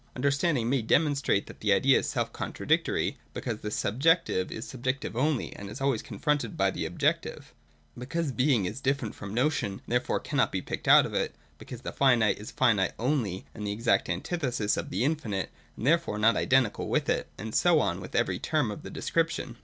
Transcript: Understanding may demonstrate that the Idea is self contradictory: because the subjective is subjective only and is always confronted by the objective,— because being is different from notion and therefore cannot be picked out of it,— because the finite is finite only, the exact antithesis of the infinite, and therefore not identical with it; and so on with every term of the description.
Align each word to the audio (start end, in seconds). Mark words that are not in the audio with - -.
Understanding 0.15 0.67
may 0.67 0.81
demonstrate 0.81 1.45
that 1.45 1.59
the 1.59 1.71
Idea 1.71 1.99
is 1.99 2.09
self 2.09 2.33
contradictory: 2.33 3.19
because 3.35 3.59
the 3.59 3.69
subjective 3.69 4.51
is 4.51 4.67
subjective 4.67 5.15
only 5.15 5.55
and 5.55 5.69
is 5.69 5.79
always 5.79 6.01
confronted 6.01 6.57
by 6.57 6.71
the 6.71 6.87
objective,— 6.87 7.53
because 7.95 8.31
being 8.31 8.65
is 8.65 8.81
different 8.81 9.13
from 9.13 9.31
notion 9.31 9.73
and 9.73 9.81
therefore 9.87 10.19
cannot 10.19 10.51
be 10.51 10.59
picked 10.59 10.87
out 10.87 11.05
of 11.05 11.13
it,— 11.13 11.35
because 11.59 11.81
the 11.81 11.93
finite 11.93 12.39
is 12.39 12.49
finite 12.49 12.93
only, 12.97 13.45
the 13.53 13.71
exact 13.71 14.09
antithesis 14.09 14.75
of 14.75 14.89
the 14.89 15.03
infinite, 15.03 15.51
and 15.77 15.85
therefore 15.85 16.17
not 16.17 16.35
identical 16.35 16.87
with 16.87 17.07
it; 17.07 17.27
and 17.37 17.53
so 17.53 17.79
on 17.79 18.01
with 18.01 18.15
every 18.15 18.39
term 18.39 18.71
of 18.71 18.81
the 18.81 18.89
description. 18.89 19.55